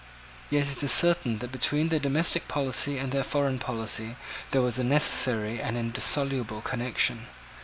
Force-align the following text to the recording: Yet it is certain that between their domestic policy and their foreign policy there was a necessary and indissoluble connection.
Yet 0.49 0.67
it 0.67 0.81
is 0.81 0.91
certain 0.91 1.37
that 1.37 1.51
between 1.51 1.89
their 1.89 1.99
domestic 1.99 2.47
policy 2.47 2.97
and 2.97 3.11
their 3.11 3.23
foreign 3.23 3.59
policy 3.59 4.15
there 4.49 4.63
was 4.63 4.79
a 4.79 4.83
necessary 4.83 5.61
and 5.61 5.77
indissoluble 5.77 6.63
connection. 6.63 7.27